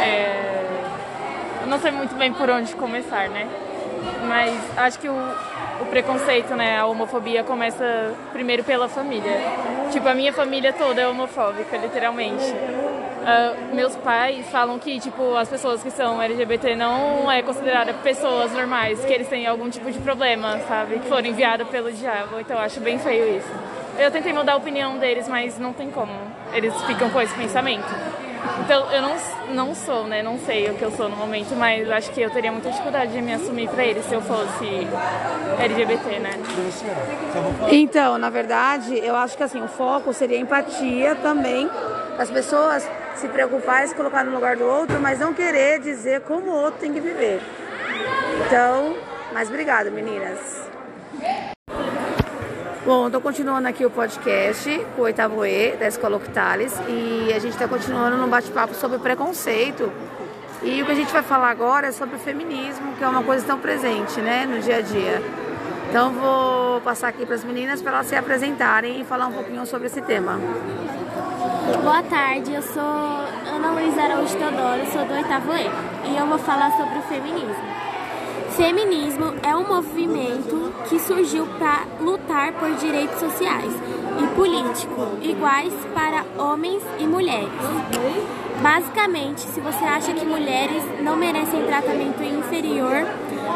É, 0.00 0.64
eu 1.62 1.66
não 1.68 1.78
sei 1.78 1.90
muito 1.90 2.14
bem 2.16 2.32
por 2.32 2.50
onde 2.50 2.74
começar, 2.74 3.28
né? 3.28 3.48
Mas 4.28 4.52
acho 4.76 4.98
que 4.98 5.08
o, 5.08 5.16
o 5.80 5.86
preconceito, 5.86 6.54
né, 6.54 6.78
a 6.78 6.86
homofobia 6.86 7.42
começa 7.44 8.12
primeiro 8.32 8.62
pela 8.64 8.88
família. 8.88 9.32
Tipo, 9.90 10.08
a 10.08 10.14
minha 10.14 10.32
família 10.32 10.72
toda 10.72 11.00
é 11.00 11.08
homofóbica, 11.08 11.76
literalmente. 11.76 12.44
Uh, 13.24 13.74
meus 13.74 13.96
pais 13.96 14.46
falam 14.50 14.78
que, 14.78 15.00
tipo, 15.00 15.34
as 15.34 15.48
pessoas 15.48 15.82
que 15.82 15.90
são 15.90 16.20
LGBT 16.20 16.76
não 16.76 17.32
é 17.32 17.40
considerada 17.40 17.94
pessoas 17.94 18.52
normais, 18.52 19.02
que 19.02 19.10
eles 19.10 19.26
têm 19.28 19.46
algum 19.46 19.70
tipo 19.70 19.90
de 19.90 19.98
problema, 19.98 20.58
sabe? 20.68 20.98
Que 20.98 21.08
foram 21.08 21.26
enviadas 21.26 21.66
pelo 21.68 21.90
diabo. 21.90 22.38
Então, 22.38 22.56
eu 22.56 22.62
acho 22.62 22.80
bem 22.80 22.98
feio 22.98 23.38
isso. 23.38 23.48
Eu 23.98 24.10
tentei 24.10 24.32
mudar 24.32 24.52
a 24.52 24.56
opinião 24.56 24.98
deles, 24.98 25.26
mas 25.26 25.58
não 25.58 25.72
tem 25.72 25.90
como. 25.90 26.12
Eles 26.52 26.74
ficam 26.82 27.08
com 27.08 27.20
esse 27.20 27.34
pensamento. 27.34 27.88
Então, 28.60 28.92
eu 28.92 29.00
não, 29.00 29.16
não 29.54 29.74
sou, 29.74 30.04
né? 30.04 30.22
Não 30.22 30.38
sei 30.38 30.68
o 30.70 30.74
que 30.74 30.82
eu 30.82 30.90
sou 30.90 31.08
no 31.08 31.16
momento, 31.16 31.56
mas 31.56 31.90
acho 31.90 32.10
que 32.10 32.20
eu 32.20 32.30
teria 32.30 32.52
muita 32.52 32.70
dificuldade 32.70 33.12
de 33.12 33.22
me 33.22 33.32
assumir 33.32 33.68
pra 33.70 33.84
ele 33.84 34.02
se 34.02 34.12
eu 34.12 34.20
fosse 34.20 34.86
LGBT, 35.60 36.18
né? 36.18 36.30
Então, 37.70 38.18
na 38.18 38.28
verdade, 38.28 38.98
eu 38.98 39.16
acho 39.16 39.34
que 39.34 39.42
assim, 39.42 39.62
o 39.62 39.68
foco 39.68 40.12
seria 40.12 40.38
empatia 40.38 41.14
também, 41.16 41.70
as 42.18 42.30
pessoas 42.30 42.86
se 43.14 43.28
preocupar 43.28 43.84
e 43.84 43.88
se 43.88 43.94
colocar 43.94 44.24
no 44.24 44.32
lugar 44.32 44.56
do 44.56 44.64
outro, 44.64 44.98
mas 45.00 45.18
não 45.18 45.32
querer 45.32 45.80
dizer 45.80 46.20
como 46.22 46.50
o 46.50 46.54
outro 46.54 46.80
tem 46.80 46.92
que 46.92 47.00
viver. 47.00 47.40
Então, 48.46 48.96
mas 49.32 49.48
obrigado, 49.48 49.90
meninas. 49.90 50.64
Bom, 52.84 53.06
estou 53.06 53.20
continuando 53.20 53.66
aqui 53.66 53.86
o 53.86 53.90
podcast 53.90 54.68
com 54.94 55.02
o 55.02 55.04
oitavo 55.04 55.46
E 55.46 55.72
da 55.76 55.86
Escola 55.86 56.16
Octalis 56.16 56.74
e 56.86 57.32
a 57.32 57.38
gente 57.38 57.52
está 57.52 57.66
continuando 57.66 58.18
num 58.18 58.28
bate-papo 58.28 58.74
sobre 58.74 58.98
preconceito. 58.98 59.90
E 60.62 60.82
o 60.82 60.86
que 60.86 60.92
a 60.92 60.94
gente 60.94 61.12
vai 61.12 61.22
falar 61.22 61.48
agora 61.48 61.86
é 61.86 61.92
sobre 61.92 62.16
o 62.16 62.18
feminismo, 62.18 62.94
que 62.96 63.04
é 63.04 63.08
uma 63.08 63.22
coisa 63.22 63.46
tão 63.46 63.58
presente 63.58 64.20
né, 64.20 64.44
no 64.44 64.60
dia 64.60 64.76
a 64.76 64.80
dia. 64.82 65.22
Então 65.88 66.12
vou 66.12 66.80
passar 66.82 67.08
aqui 67.08 67.24
para 67.24 67.36
as 67.36 67.44
meninas 67.44 67.80
para 67.80 67.92
elas 67.92 68.06
se 68.06 68.16
apresentarem 68.16 69.00
e 69.00 69.04
falar 69.04 69.28
um 69.28 69.32
pouquinho 69.32 69.64
sobre 69.64 69.86
esse 69.86 70.02
tema. 70.02 70.38
Boa 71.64 72.02
tarde, 72.02 72.52
eu 72.52 72.60
sou 72.60 72.82
Ana 72.82 73.70
Luísa 73.72 74.02
Araújo 74.02 74.36
Teodoro, 74.36 74.84
sou 74.92 75.02
do 75.06 75.14
oitavo 75.14 75.50
E 75.54 76.10
e 76.10 76.16
eu 76.16 76.26
vou 76.26 76.38
falar 76.38 76.70
sobre 76.72 76.98
o 76.98 77.02
feminismo. 77.02 77.64
Feminismo 78.50 79.32
é 79.42 79.56
um 79.56 79.66
movimento 79.66 80.74
que 80.86 81.00
surgiu 81.00 81.46
para 81.58 81.86
lutar 82.02 82.52
por 82.52 82.70
direitos 82.74 83.18
sociais 83.18 83.72
e 84.22 84.26
políticos 84.34 85.08
iguais 85.22 85.72
para 85.94 86.26
homens 86.36 86.82
e 86.98 87.06
mulheres. 87.06 87.48
Basicamente, 88.60 89.40
se 89.40 89.58
você 89.60 89.84
acha 89.86 90.12
que 90.12 90.26
mulheres 90.26 90.82
não 91.02 91.16
merecem 91.16 91.64
tratamento 91.64 92.22
inferior 92.22 93.06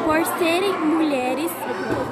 por 0.04 0.24
serem 0.38 0.72
mulheres, 0.78 1.50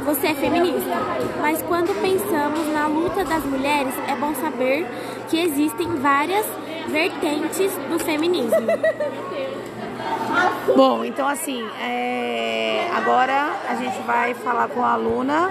você 0.04 0.28
é 0.28 0.35
feminista. 0.35 0.97
Mas 1.40 1.62
quando 1.62 1.95
pensamos 2.00 2.66
na 2.73 2.87
luta 2.87 3.25
das 3.25 3.45
mulheres, 3.45 3.95
é 4.09 4.14
bom 4.16 4.35
saber 4.35 4.87
que 5.28 5.38
existem 5.38 5.97
várias 5.97 6.47
vertentes 6.88 7.73
do 7.90 7.99
feminismo. 7.99 8.66
Bom, 10.76 11.04
então 11.04 11.26
assim, 11.26 11.66
é... 11.80 12.88
agora 12.95 13.52
a 13.68 13.75
gente 13.76 13.99
vai 14.02 14.35
falar 14.35 14.68
com 14.68 14.85
a 14.85 14.92
aluna. 14.92 15.50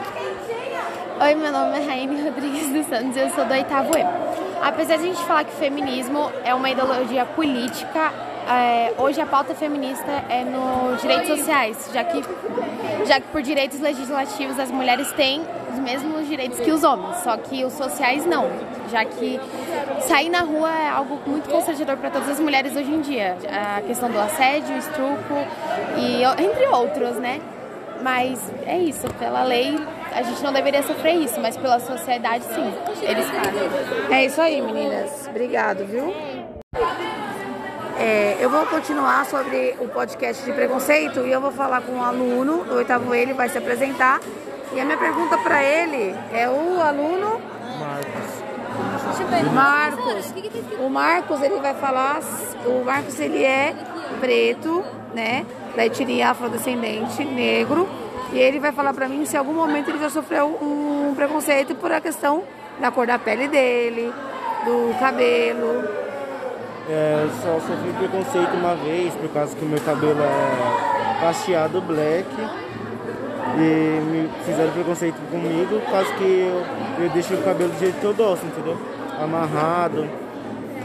Oi, 1.20 1.36
meu 1.36 1.52
nome 1.52 1.80
é 1.80 1.86
Raine 1.86 2.22
Rodrigues 2.24 2.68
dos 2.70 2.86
Santos 2.86 3.16
e 3.16 3.20
eu 3.22 3.30
sou 3.30 3.46
do 3.46 3.54
oitavo 3.54 3.98
E. 3.98 4.04
Apesar 4.62 4.98
de 4.98 5.04
a 5.04 5.08
gente 5.08 5.24
falar 5.24 5.44
que 5.46 5.54
o 5.54 5.58
feminismo 5.58 6.32
é 6.44 6.54
uma 6.54 6.70
ideologia 6.70 7.26
política, 7.26 8.12
é, 8.48 8.94
hoje 8.98 9.20
a 9.20 9.26
pauta 9.26 9.56
feminista 9.56 10.12
é 10.30 10.44
nos 10.44 11.02
direitos 11.02 11.28
sociais, 11.28 11.90
já 11.94 12.04
que, 12.04 12.24
já 13.06 13.20
que 13.20 13.28
por 13.28 13.42
direitos 13.42 13.80
legislativos 13.80 14.60
as 14.60 14.72
mulheres 14.72 15.12
têm 15.14 15.42
os 15.74 15.80
mesmos 15.80 16.28
direitos 16.28 16.60
que 16.60 16.72
os 16.72 16.84
homens, 16.84 17.18
só 17.18 17.36
que 17.38 17.66
os 17.66 17.74
sociais 17.74 18.26
não, 18.26 18.50
já 18.90 19.04
que 19.04 19.40
sair 20.02 20.30
na 20.30 20.42
rua 20.42 20.70
é 20.72 20.90
algo 20.90 21.20
muito 21.26 21.50
constrangedor 21.50 21.98
para 21.98 22.10
todas 22.10 22.30
as 22.30 22.40
mulheres 22.40 22.76
hoje 22.76 22.92
em 22.92 23.02
dia. 23.02 23.38
A 23.78 23.82
questão 23.82 24.10
do 24.10 24.20
assédio, 24.20 24.78
estupro 24.78 25.38
e 25.98 26.24
entre 26.42 26.68
outros, 26.68 27.18
né? 27.18 27.42
Mas 28.02 28.40
é 28.66 28.78
isso, 28.78 29.08
pela 29.16 29.44
lei 29.44 29.76
a 30.16 30.22
gente 30.22 30.42
não 30.42 30.54
deveria 30.54 30.82
sofrer 30.82 31.16
isso, 31.16 31.40
mas 31.42 31.58
pela 31.58 31.78
sociedade 31.78 32.46
sim, 32.46 32.74
eles 33.02 33.26
fazem. 33.30 34.16
É 34.18 34.26
isso 34.26 34.40
aí, 34.40 34.62
meninas. 34.62 35.28
Obrigado, 35.28 35.86
viu? 35.86 36.14
É, 37.98 38.38
eu 38.42 38.50
vou 38.50 38.66
continuar 38.66 39.26
sobre 39.26 39.76
o 39.80 39.88
podcast 39.88 40.44
de 40.44 40.52
preconceito 40.52 41.22
e 41.22 41.32
eu 41.32 41.40
vou 41.40 41.52
falar 41.52 41.82
com 41.82 41.94
um 41.94 42.04
aluno 42.04 42.66
do 42.66 42.76
oitavo 42.76 43.16
ele 43.16 43.34
vai 43.34 43.48
se 43.48 43.58
apresentar. 43.58 44.20
E 44.74 44.80
a 44.80 44.84
minha 44.84 44.98
pergunta 44.98 45.38
para 45.38 45.64
ele 45.64 46.14
é 46.34 46.50
o 46.50 46.82
aluno 46.82 47.40
Marcos. 47.80 48.46
Marcos. 49.54 50.34
O 50.80 50.90
Marcos 50.90 51.42
ele 51.42 51.60
vai 51.60 51.74
falar. 51.76 52.20
O 52.66 52.84
Marcos 52.84 53.20
ele 53.20 53.44
é 53.44 53.74
preto, 54.20 54.84
né? 55.14 55.46
Da 55.76 55.86
etnia 55.86 56.32
afrodescendente, 56.32 57.24
negro. 57.24 57.88
E 58.34 58.40
ele 58.40 58.60
vai 58.60 58.72
falar 58.72 58.94
para 58.94 59.08
mim 59.08 59.26
se 59.26 59.36
em 59.36 59.40
algum 59.40 59.54
momento 59.54 59.90
ele 59.90 60.00
já 60.00 60.10
sofreu 60.10 60.48
um 60.62 61.14
preconceito 61.16 61.76
por 61.76 61.92
a 61.92 62.02
questão 62.02 62.44
da 62.80 62.92
cor 62.92 63.08
da 63.08 63.18
pele 63.18 63.48
dele, 63.48 64.14
do 64.66 65.00
cabelo. 65.00 66.05
É, 66.88 67.28
só 67.42 67.60
sofri 67.60 67.92
preconceito 67.98 68.54
uma 68.56 68.76
vez 68.76 69.14
por 69.16 69.30
causa 69.30 69.56
que 69.56 69.66
meu 69.66 69.80
cabelo 69.82 70.22
é 70.22 71.20
cacheado 71.20 71.82
black. 71.82 72.28
E 73.58 74.02
me 74.02 74.30
fizeram 74.46 74.72
preconceito 74.72 75.16
comigo 75.32 75.80
por 75.80 75.92
causa 75.92 76.14
que 76.16 76.24
eu, 76.24 77.06
eu 77.06 77.10
deixo 77.12 77.34
o 77.34 77.44
cabelo 77.44 77.72
do 77.72 77.80
jeito 77.80 78.00
que 78.00 78.06
eu 78.06 78.14
gosto, 78.14 78.46
entendeu? 78.46 78.78
Amarrado, 79.20 80.08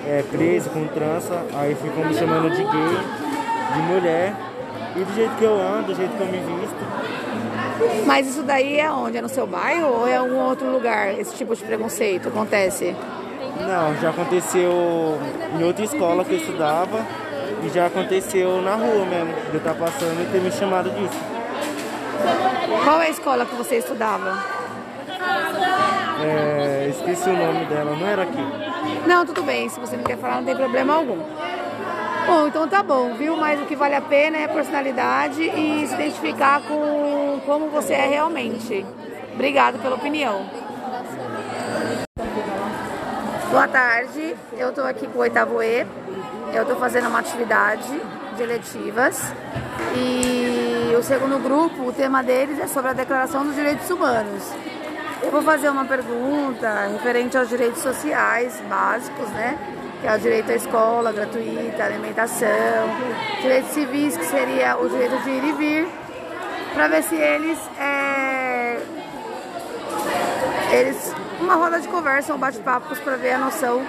é, 0.06 0.22
preso 0.30 0.70
com 0.70 0.86
trança, 0.86 1.44
aí 1.54 1.74
ficam 1.74 2.04
me 2.04 2.14
chamando 2.14 2.48
de 2.50 2.62
gay, 2.62 3.74
de 3.74 3.82
mulher. 3.92 4.34
E 4.96 5.04
do 5.04 5.14
jeito 5.14 5.34
que 5.36 5.44
eu 5.44 5.60
ando, 5.60 5.88
do 5.88 5.94
jeito 5.94 6.16
que 6.16 6.20
eu 6.20 6.26
me 6.26 6.38
visto. 6.38 8.06
Mas 8.06 8.26
isso 8.26 8.42
daí 8.42 8.78
é 8.78 8.90
onde? 8.90 9.18
É 9.18 9.22
no 9.22 9.28
seu 9.28 9.46
bairro 9.46 9.88
ou 9.88 10.06
é 10.06 10.12
em 10.12 10.16
algum 10.16 10.38
outro 10.40 10.70
lugar 10.70 11.18
esse 11.18 11.34
tipo 11.34 11.54
de 11.54 11.62
preconceito 11.62 12.28
acontece? 12.28 12.94
Não, 13.66 13.96
já 14.00 14.10
aconteceu 14.10 15.18
em 15.58 15.62
outra 15.64 15.84
escola 15.84 16.24
que 16.24 16.32
eu 16.32 16.38
estudava 16.38 17.04
e 17.64 17.68
já 17.68 17.86
aconteceu 17.86 18.60
na 18.62 18.74
rua 18.74 19.04
mesmo, 19.06 19.32
de 19.50 19.54
eu 19.54 19.58
estar 19.58 19.74
passando 19.74 20.22
e 20.22 20.32
ter 20.32 20.40
me 20.40 20.50
chamado 20.50 20.90
disso. 20.90 21.18
Qual 22.84 23.00
é 23.00 23.06
a 23.06 23.10
escola 23.10 23.46
que 23.46 23.54
você 23.54 23.76
estudava? 23.76 24.38
É, 26.22 26.88
esqueci 26.90 27.28
o 27.28 27.36
nome 27.36 27.64
dela, 27.66 27.96
não 27.96 28.06
era 28.06 28.22
aqui. 28.22 28.44
Não, 29.06 29.24
tudo 29.24 29.42
bem, 29.42 29.68
se 29.68 29.80
você 29.80 29.96
não 29.96 30.04
quer 30.04 30.18
falar, 30.18 30.36
não 30.36 30.44
tem 30.44 30.56
problema 30.56 30.94
algum. 30.94 31.18
Bom, 32.26 32.46
então 32.46 32.68
tá 32.68 32.82
bom, 32.82 33.14
viu? 33.14 33.36
Mas 33.36 33.60
o 33.60 33.64
que 33.64 33.74
vale 33.74 33.94
a 33.94 34.00
pena 34.00 34.36
é 34.36 34.44
a 34.44 34.48
personalidade 34.48 35.42
e 35.42 35.86
se 35.86 35.94
identificar 35.94 36.60
com 36.62 37.40
como 37.46 37.68
você 37.68 37.94
é 37.94 38.06
realmente. 38.06 38.84
Obrigado 39.34 39.80
pela 39.80 39.96
opinião. 39.96 40.44
Boa 43.50 43.66
tarde, 43.66 44.36
eu 44.56 44.72
tô 44.72 44.80
aqui 44.82 45.08
com 45.08 45.18
o 45.18 45.22
oitavo 45.22 45.60
E. 45.60 45.84
Eu 46.54 46.64
tô 46.64 46.76
fazendo 46.76 47.08
uma 47.08 47.18
atividade 47.18 48.00
de 48.36 48.42
eletivas 48.44 49.20
e 49.96 50.94
o 50.96 51.02
segundo 51.02 51.36
grupo, 51.42 51.88
o 51.88 51.92
tema 51.92 52.22
deles 52.22 52.60
é 52.60 52.68
sobre 52.68 52.92
a 52.92 52.94
Declaração 52.94 53.44
dos 53.44 53.56
Direitos 53.56 53.90
Humanos. 53.90 54.44
Eu 55.20 55.32
vou 55.32 55.42
fazer 55.42 55.68
uma 55.68 55.84
pergunta 55.84 56.90
referente 56.92 57.36
aos 57.36 57.48
direitos 57.48 57.82
sociais 57.82 58.62
básicos, 58.68 59.28
né? 59.30 59.58
Que 60.00 60.06
é 60.06 60.14
o 60.14 60.18
direito 60.20 60.52
à 60.52 60.54
escola 60.54 61.10
gratuita, 61.10 61.82
alimentação, 61.82 62.48
direitos 63.42 63.72
civis, 63.72 64.16
que 64.16 64.26
seria 64.26 64.76
o 64.76 64.88
direito 64.88 65.18
de 65.24 65.30
ir 65.30 65.44
e 65.44 65.52
vir, 65.54 65.88
para 66.72 66.86
ver 66.86 67.02
se 67.02 67.16
eles, 67.16 67.58
é, 67.80 68.78
eles 70.70 71.19
uma 71.40 71.54
roda 71.54 71.80
de 71.80 71.88
conversa, 71.88 72.34
um 72.34 72.38
bate-papos 72.38 72.98
para 72.98 73.16
ver 73.16 73.32
a 73.32 73.38
noção 73.38 73.82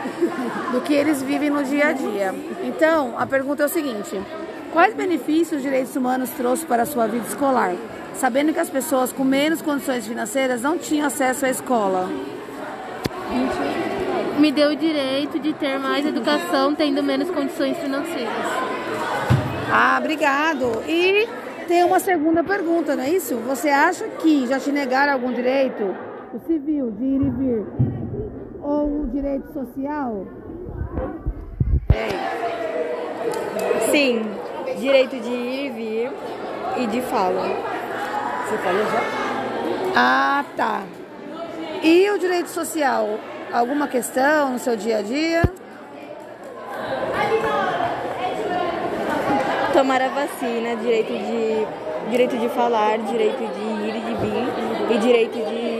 do 0.71 0.81
que 0.81 0.93
eles 0.93 1.21
vivem 1.21 1.49
no 1.49 1.63
dia 1.63 1.87
a 1.87 1.91
dia. 1.91 2.33
Então, 2.63 3.13
a 3.17 3.25
pergunta 3.25 3.63
é 3.63 3.65
o 3.65 3.69
seguinte: 3.69 4.19
quais 4.71 4.93
benefícios 4.93 5.57
os 5.57 5.61
direitos 5.61 5.95
humanos 5.95 6.29
trouxe 6.31 6.65
para 6.65 6.83
a 6.83 6.85
sua 6.85 7.07
vida 7.07 7.27
escolar? 7.27 7.73
Sabendo 8.15 8.53
que 8.53 8.59
as 8.59 8.69
pessoas 8.69 9.11
com 9.11 9.23
menos 9.23 9.61
condições 9.61 10.07
financeiras 10.07 10.61
não 10.61 10.77
tinham 10.77 11.07
acesso 11.07 11.45
à 11.45 11.49
escola. 11.49 12.09
Me 14.37 14.51
deu 14.51 14.71
o 14.71 14.75
direito 14.75 15.39
de 15.39 15.53
ter 15.53 15.77
mais 15.77 16.05
educação 16.05 16.73
tendo 16.73 17.03
menos 17.03 17.29
condições 17.29 17.77
financeiras. 17.77 18.33
Ah, 19.71 19.97
obrigado. 19.99 20.83
E 20.87 21.27
tem 21.67 21.83
uma 21.83 21.99
segunda 21.99 22.43
pergunta, 22.43 22.95
não 22.95 23.03
é 23.03 23.09
isso? 23.09 23.35
Você 23.47 23.69
acha 23.69 24.05
que 24.19 24.47
já 24.47 24.59
te 24.59 24.71
negaram 24.71 25.13
algum 25.13 25.31
direito? 25.31 26.10
O 26.33 26.39
civil, 26.47 26.91
de 26.91 27.03
ir 27.03 27.21
e 27.21 27.29
vir, 27.29 27.65
ou 28.61 29.01
o 29.01 29.07
direito 29.07 29.51
social? 29.51 30.25
Sim, 33.91 34.21
direito 34.79 35.19
de 35.19 35.29
ir 35.29 35.65
e 35.65 35.69
vir 35.69 36.11
e 36.77 36.87
de 36.87 37.01
fala. 37.01 37.41
Você 38.47 38.57
falou 38.59 38.85
já? 38.85 39.01
Ah, 39.93 40.45
tá. 40.55 40.83
E 41.83 42.09
o 42.11 42.17
direito 42.17 42.49
social? 42.49 43.19
Alguma 43.51 43.89
questão 43.89 44.53
no 44.53 44.59
seu 44.59 44.77
dia 44.77 44.99
a 44.99 45.01
dia? 45.01 45.41
Tomar 49.73 50.01
a 50.01 50.07
vacina, 50.07 50.77
direito 50.77 51.11
de, 51.11 52.09
direito 52.09 52.37
de 52.37 52.47
falar, 52.49 52.99
direito 52.99 53.37
de 53.37 53.87
ir 53.87 53.95
e 53.95 54.01
de 54.01 54.13
vir 54.15 54.95
e 54.95 54.97
direito 54.97 55.33
de, 55.33 55.70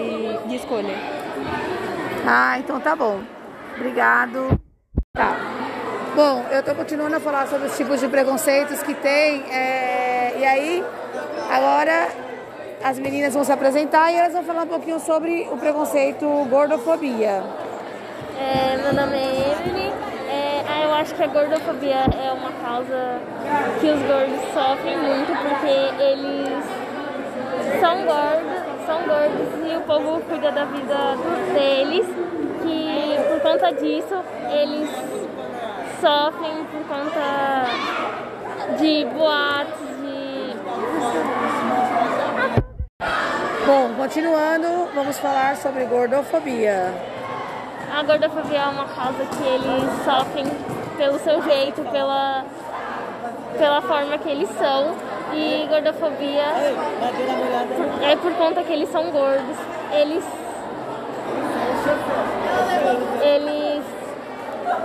de 0.52 0.58
escolha. 0.58 0.94
Ah, 2.28 2.60
então 2.60 2.80
tá 2.80 2.96
bom. 2.96 3.20
Obrigado. 3.76 4.60
Tá. 5.14 5.36
Bom, 6.16 6.46
eu 6.52 6.60
estou 6.60 6.76
continuando 6.76 7.16
a 7.16 7.20
falar 7.20 7.48
sobre 7.48 7.68
os 7.68 7.78
tipos 7.78 8.00
de 8.00 8.08
preconceitos 8.08 8.84
que 8.84 8.94
tem. 8.94 9.44
é, 9.50 10.34
E 10.38 10.46
aí, 10.46 10.84
agora 11.50 12.10
as 12.84 12.98
meninas 13.00 13.34
vão 13.34 13.44
se 13.44 13.52
apresentar 13.52 14.12
e 14.12 14.16
elas 14.18 14.34
vão 14.34 14.44
falar 14.44 14.64
um 14.64 14.68
pouquinho 14.68 15.00
sobre 15.00 15.48
o 15.52 15.58
preconceito 15.58 16.26
gordofobia. 16.50 17.44
É, 18.40 18.78
meu 18.78 18.94
nome 18.94 19.18
é 19.18 19.58
Emily. 19.62 19.94
É, 20.30 20.64
ah, 20.68 20.84
eu 20.84 20.94
acho 20.94 21.14
que 21.16 21.24
a 21.24 21.28
gordofobia 21.28 21.96
é 21.96 22.32
uma 22.34 22.52
causa 22.54 23.20
que 23.80 23.88
os 23.88 24.02
gordos 24.02 24.42
sofrem 24.54 24.98
muito 24.98 25.32
porque 25.32 26.04
eles 26.04 26.64
são 27.80 27.98
gordos, 28.06 28.51
são 28.92 29.04
gordos 29.04 29.72
e 29.72 29.78
o 29.78 29.82
povo 29.82 30.20
cuida 30.28 30.52
da 30.52 30.66
vida 30.66 31.16
deles, 31.54 32.06
que 32.62 33.16
por 33.30 33.40
conta 33.40 33.72
disso 33.72 34.16
eles 34.50 34.90
sofrem 36.02 36.66
por 36.66 36.84
conta 36.90 37.68
de 38.78 39.06
boatos, 39.06 39.88
de 40.02 40.52
Bom, 43.66 43.94
continuando, 43.96 44.90
vamos 44.94 45.18
falar 45.20 45.56
sobre 45.56 45.86
gordofobia. 45.86 46.94
A 47.98 48.04
gordofobia 48.04 48.60
é 48.60 48.68
uma 48.68 48.86
causa 48.90 49.26
que 49.26 49.44
eles 49.48 50.04
sofrem 50.04 50.46
pelo 50.98 51.18
seu 51.20 51.42
jeito, 51.44 51.82
pela, 51.92 52.44
pela 53.58 53.82
forma 53.82 54.18
que 54.18 54.30
eles 54.30 54.50
são. 54.58 54.96
E 55.34 55.66
gordofobia 55.70 56.44
é 58.04 58.16
por 58.18 58.34
conta 58.34 58.62
que 58.64 58.74
eles 58.74 58.90
são 58.92 59.10
gordos. 59.12 59.56
Eles. 59.94 60.24
Eles. 63.22 63.84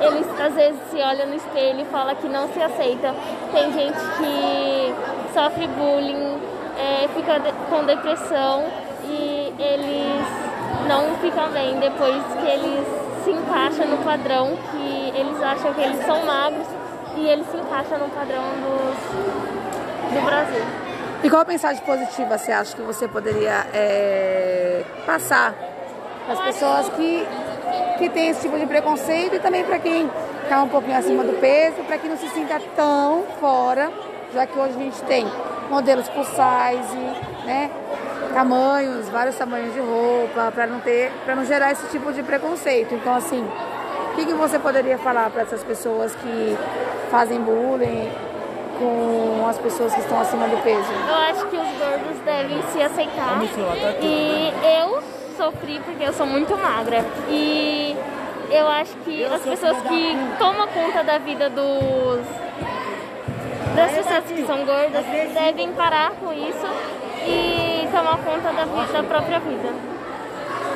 Eles 0.01 0.41
às 0.41 0.55
vezes 0.55 0.81
se 0.91 0.97
olham 1.01 1.27
no 1.29 1.35
espelho 1.35 1.81
e 1.81 1.85
falam 1.87 2.15
que 2.17 2.29
não 2.29 2.49
se 2.49 2.61
aceita. 2.63 3.15
Tem 3.53 3.73
gente 3.73 3.99
que 4.19 4.95
sofre 5.33 5.67
bullying, 5.69 6.39
é, 6.79 7.09
fica 7.15 7.39
de- 7.41 7.53
com 7.71 7.85
depressão 7.85 8.65
e 9.05 9.53
eles 9.59 10.27
não 10.89 11.17
ficam 11.17 11.49
bem 11.51 11.79
depois 11.79 12.23
que 12.41 12.47
eles 12.47 12.87
se 13.25 13.31
encaixam 13.31 13.87
no 13.87 13.99
padrão 14.05 14.57
que 14.71 15.13
eles 15.19 15.43
acham 15.43 15.73
que 15.73 15.81
eles 15.81 16.05
são 16.05 16.25
magros 16.25 16.67
e 17.17 17.29
eles 17.29 17.47
se 17.51 17.57
encaixam 17.57 17.99
no 17.99 18.09
padrão 18.11 18.43
dos, 18.61 20.15
do 20.15 20.25
Brasil. 20.25 20.65
E 21.25 21.31
qual 21.31 21.45
mensagem 21.47 21.83
positiva 21.83 22.37
você 22.37 22.53
acha 22.53 22.77
que 22.77 22.83
você 22.83 23.09
poderia 23.09 23.67
é, 23.73 24.85
passar 25.07 25.55
para 26.25 26.35
as 26.35 26.41
pessoas 26.41 26.89
que, 26.91 27.27
que 27.99 28.09
têm 28.11 28.29
esse 28.29 28.43
tipo 28.43 28.59
de 28.59 28.67
preconceito 28.67 29.35
e 29.35 29.39
também 29.39 29.65
para 29.65 29.79
quem 29.79 30.11
está 30.43 30.63
um 30.63 30.69
pouquinho 30.69 30.97
acima 30.97 31.25
do 31.25 31.33
peso, 31.41 31.83
para 31.85 31.99
que 31.99 32.09
não 32.09 32.17
se 32.17 32.29
sinta 32.29 32.61
tão 32.77 33.25
fora, 33.41 33.91
já 34.33 34.47
que 34.47 34.59
hoje 34.59 34.75
a 34.77 34.79
gente 34.79 35.03
tem 35.03 35.27
modelos 35.71 36.09
plus 36.09 36.29
size, 36.29 36.97
né? 37.45 37.71
Tamanhos, 38.33 39.09
vários 39.09 39.37
tamanhos 39.37 39.73
de 39.73 39.81
roupa, 39.81 40.53
para 40.53 40.67
não 40.67 40.81
ter, 40.81 41.11
para 41.25 41.35
não 41.35 41.45
gerar 41.45 41.73
esse 41.73 41.87
tipo 41.89 42.13
de 42.13 42.23
preconceito. 42.23 42.95
Então 42.95 43.15
assim, 43.15 43.45
o 44.17 44.19
que, 44.19 44.25
que 44.25 44.33
você 44.33 44.59
poderia 44.59 44.97
falar 44.97 45.29
para 45.29 45.43
essas 45.43 45.63
pessoas 45.63 46.15
que 46.17 46.57
fazem 47.11 47.39
bullying 47.39 48.11
com 48.79 49.47
as 49.47 49.59
pessoas 49.59 49.93
que 49.93 50.01
estão 50.01 50.19
acima 50.19 50.49
do 50.49 50.57
peso? 50.63 50.91
Eu 51.07 51.15
acho 51.15 51.47
que 51.49 51.57
os 51.57 51.69
gordos 51.79 52.19
devem 52.25 52.63
se 52.73 52.81
aceitar. 52.81 53.39
E 54.01 54.55
eu 54.81 55.03
sofri 55.37 55.79
porque 55.85 56.03
eu 56.03 56.15
sou 56.15 56.25
muito 56.25 56.57
magra. 56.57 57.05
E 57.29 57.95
eu 58.51 58.67
acho 58.67 58.97
que 59.05 59.23
as 59.23 59.43
pessoas 59.43 59.77
que 59.83 60.17
tomam 60.39 60.67
conta 60.69 61.05
da 61.05 61.19
vida 61.19 61.51
dos 61.51 62.25
das 63.75 63.93
pessoas 63.93 64.25
que 64.25 64.47
são 64.47 64.65
gordas 64.65 65.05
devem 65.35 65.73
parar 65.73 66.13
com 66.13 66.33
isso 66.33 66.67
e 67.27 67.87
tomar 67.93 68.17
conta 68.17 68.51
da, 68.51 68.65
vida, 68.65 68.93
da 68.95 69.03
própria 69.03 69.41
vida. 69.41 69.96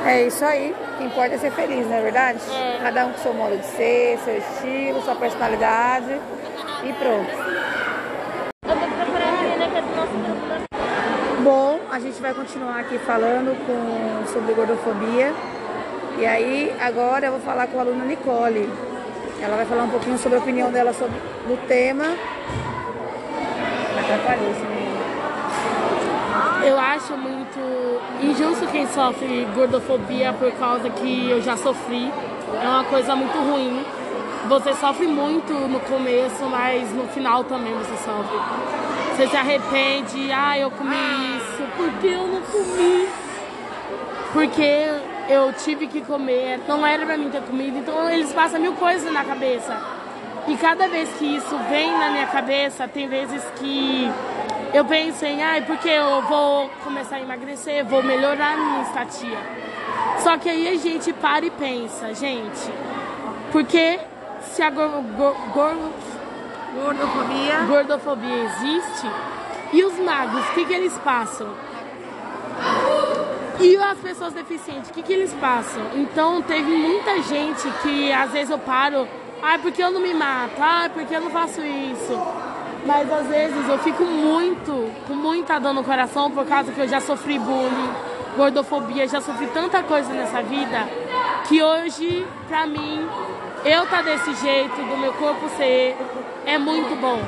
É 0.06 0.26
isso 0.26 0.44
aí. 0.44 0.72
O 0.72 0.98
que 0.98 1.04
importa 1.04 1.34
é 1.34 1.38
ser 1.38 1.52
feliz, 1.52 1.86
não 1.86 1.96
é 1.96 2.00
verdade? 2.02 2.40
Cada 2.82 3.06
um 3.06 3.12
com 3.12 3.18
seu 3.18 3.34
modo 3.34 3.56
de 3.56 3.66
ser, 3.66 4.18
seu 4.24 4.38
estilo, 4.38 5.02
sua 5.02 5.14
personalidade 5.14 6.20
e 6.82 6.92
pronto. 6.94 7.30
Eu 8.66 8.76
vou 8.76 8.88
procurar 8.88 9.28
a 9.28 9.42
menina 9.42 9.68
que 9.68 9.76
é 9.76 9.82
do 9.82 9.96
nosso 9.96 10.12
grupo 10.12 10.46
da 10.46 10.70
Bom, 11.42 11.80
a 11.90 11.98
gente 11.98 12.20
vai 12.20 12.34
continuar 12.34 12.80
aqui 12.80 12.98
falando 12.98 13.56
com, 13.66 14.32
sobre 14.32 14.52
gordofobia. 14.54 15.32
E 16.18 16.26
aí, 16.26 16.74
agora 16.80 17.26
eu 17.26 17.32
vou 17.32 17.40
falar 17.40 17.66
com 17.66 17.78
a 17.78 17.82
aluna 17.82 18.04
Nicole. 18.04 18.68
Ela 19.42 19.56
vai 19.56 19.64
falar 19.64 19.84
um 19.84 19.90
pouquinho 19.90 20.18
sobre 20.18 20.38
a 20.38 20.40
opinião 20.40 20.70
dela 20.70 20.92
sobre 20.92 21.16
o 21.48 21.56
tema. 21.66 22.04
Atrapalhou 23.98 24.50
esse 24.50 24.60
menino. 24.60 24.89
Acho 27.02 27.16
muito 27.16 27.58
injusto 28.22 28.66
quem 28.66 28.86
sofre 28.88 29.48
gordofobia 29.54 30.34
por 30.34 30.52
causa 30.52 30.90
que 30.90 31.30
eu 31.30 31.40
já 31.40 31.56
sofri. 31.56 32.12
É 32.62 32.68
uma 32.68 32.84
coisa 32.84 33.16
muito 33.16 33.38
ruim. 33.38 33.82
Você 34.50 34.74
sofre 34.74 35.06
muito 35.06 35.50
no 35.54 35.80
começo, 35.80 36.44
mas 36.50 36.92
no 36.92 37.04
final 37.08 37.42
também 37.44 37.72
você 37.72 37.96
sofre. 38.04 38.38
Você 39.16 39.28
se 39.28 39.36
arrepende, 39.36 40.30
ah, 40.30 40.58
eu 40.58 40.70
comi 40.70 40.94
isso, 41.38 41.62
por 41.74 41.90
que 42.00 42.06
eu 42.06 42.26
não 42.26 42.42
comi? 42.42 43.08
Porque 44.34 44.86
eu 45.30 45.54
tive 45.54 45.86
que 45.86 46.02
comer, 46.02 46.60
não 46.68 46.86
era 46.86 47.06
pra 47.06 47.16
mim 47.16 47.30
ter 47.30 47.40
comido, 47.40 47.78
então 47.78 48.10
eles 48.10 48.30
passam 48.30 48.60
mil 48.60 48.74
coisas 48.74 49.10
na 49.10 49.24
cabeça. 49.24 49.74
E 50.46 50.54
cada 50.56 50.86
vez 50.86 51.08
que 51.18 51.36
isso 51.36 51.56
vem 51.70 51.90
na 51.98 52.10
minha 52.10 52.26
cabeça, 52.26 52.86
tem 52.86 53.08
vezes 53.08 53.42
que 53.56 54.10
eu 54.72 54.84
penso 54.84 55.24
em, 55.24 55.42
ai, 55.42 55.62
porque 55.62 55.88
eu 55.88 56.22
vou 56.22 56.68
começar 56.84 57.16
a 57.16 57.20
emagrecer, 57.20 57.84
vou 57.84 58.02
melhorar 58.02 58.52
a 58.54 58.56
minha 58.56 58.82
estatia. 58.82 59.38
Só 60.18 60.36
que 60.38 60.48
aí 60.48 60.68
a 60.68 60.76
gente 60.76 61.12
para 61.12 61.44
e 61.44 61.50
pensa, 61.50 62.14
gente, 62.14 62.70
porque 63.52 63.98
se 64.42 64.62
a 64.62 64.70
gor- 64.70 65.02
gor- 65.16 65.36
gor- 65.52 65.90
gordofobia. 66.74 67.60
gordofobia 67.66 68.44
existe, 68.44 69.10
e 69.72 69.84
os 69.84 69.98
magros, 69.98 70.44
o 70.50 70.52
que, 70.54 70.64
que 70.64 70.72
eles 70.74 70.96
passam? 70.98 71.48
E 73.60 73.76
as 73.76 73.98
pessoas 73.98 74.32
deficientes, 74.32 74.88
o 74.90 74.92
que, 74.92 75.02
que 75.02 75.12
eles 75.12 75.34
passam? 75.34 75.82
Então 75.94 76.40
teve 76.42 76.70
muita 76.70 77.20
gente 77.22 77.68
que 77.82 78.10
às 78.12 78.30
vezes 78.30 78.50
eu 78.50 78.58
paro, 78.58 79.06
ai, 79.42 79.58
porque 79.58 79.82
eu 79.82 79.90
não 79.90 80.00
me 80.00 80.14
mato? 80.14 80.54
Ai, 80.60 80.88
porque 80.88 81.14
eu 81.14 81.20
não 81.20 81.30
faço 81.30 81.60
isso? 81.60 82.18
Mas 82.84 83.12
às 83.12 83.26
vezes 83.26 83.68
eu 83.68 83.78
fico 83.78 84.04
muito, 84.04 84.90
com 85.06 85.14
muita 85.14 85.58
dor 85.58 85.74
no 85.74 85.84
coração 85.84 86.30
por 86.30 86.46
causa 86.46 86.72
que 86.72 86.80
eu 86.80 86.88
já 86.88 87.00
sofri 87.00 87.38
bullying, 87.38 87.90
gordofobia, 88.36 89.06
já 89.06 89.20
sofri 89.20 89.46
tanta 89.48 89.82
coisa 89.82 90.12
nessa 90.12 90.42
vida 90.42 90.88
que 91.46 91.62
hoje, 91.62 92.26
pra 92.48 92.66
mim, 92.66 93.06
eu 93.64 93.86
tá 93.86 94.02
desse 94.02 94.34
jeito, 94.34 94.76
do 94.76 94.96
meu 94.96 95.12
corpo 95.14 95.48
ser, 95.56 95.96
é 96.46 96.56
muito 96.58 96.98
bom. 97.00 97.20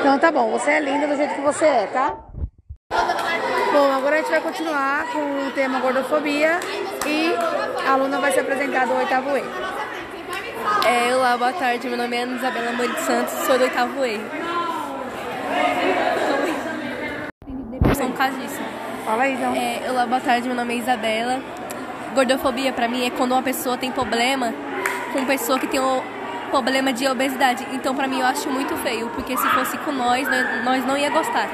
Então 0.00 0.18
tá 0.18 0.32
bom, 0.32 0.50
você 0.50 0.70
é 0.72 0.80
linda 0.80 1.06
do 1.06 1.16
jeito 1.16 1.34
que 1.34 1.40
você 1.40 1.66
é, 1.66 1.86
tá? 1.86 2.16
Bom, 3.70 3.92
agora 3.92 4.16
a 4.16 4.18
gente 4.18 4.30
vai 4.30 4.40
continuar 4.40 5.12
com 5.12 5.46
o 5.46 5.50
tema 5.54 5.78
gordofobia 5.78 6.58
e 7.06 7.34
a 7.86 7.92
aluna 7.92 8.18
vai 8.18 8.32
se 8.32 8.40
apresentar 8.40 8.86
do 8.86 8.94
oitavo 8.94 9.36
E. 9.36 9.67
É, 10.86 11.14
olá, 11.14 11.36
boa 11.36 11.52
tarde. 11.52 11.88
Meu 11.88 11.98
nome 11.98 12.16
é 12.16 12.22
Ana 12.22 12.36
Isabela 12.36 12.72
Mori 12.72 12.92
de 12.92 13.00
Santos, 13.00 13.34
sou 13.46 13.58
do 13.58 13.64
oitavo 13.64 14.04
E. 14.04 14.20
São 17.94 18.10
disso. 18.10 18.60
Fala 19.04 19.22
aí, 19.22 19.34
então. 19.34 19.54
É, 19.54 19.90
olá, 19.90 20.06
boa 20.06 20.20
tarde. 20.20 20.46
Meu 20.46 20.56
nome 20.56 20.74
é 20.74 20.78
Isabela. 20.78 21.40
Gordofobia 22.14 22.72
pra 22.72 22.88
mim 22.88 23.06
é 23.06 23.10
quando 23.10 23.32
uma 23.32 23.42
pessoa 23.42 23.76
tem 23.76 23.90
problema 23.90 24.52
com 25.12 25.24
pessoa 25.24 25.58
que 25.58 25.66
tem 25.66 25.80
o 25.80 26.02
problema 26.50 26.92
de 26.92 27.06
obesidade. 27.06 27.66
Então 27.72 27.94
pra 27.94 28.06
mim 28.06 28.20
eu 28.20 28.26
acho 28.26 28.48
muito 28.50 28.76
feio, 28.78 29.08
porque 29.10 29.36
se 29.36 29.48
fosse 29.50 29.76
com 29.78 29.92
nós, 29.92 30.26
nós, 30.28 30.64
nós 30.64 30.86
não 30.86 30.96
ia 30.96 31.10
gostar. 31.10 31.48